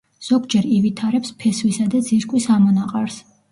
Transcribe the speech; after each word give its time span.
ზოგჯერ 0.27 0.63
ივითარებს 0.77 1.35
ფესვისა 1.45 1.87
და 1.93 2.03
ძირკვის 2.09 2.51
ამონაყარს. 2.59 3.23